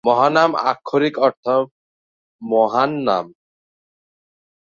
[0.03, 1.45] মহানাম আক্ষরিক অর্থ
[2.41, 3.31] 'মহান নাম'।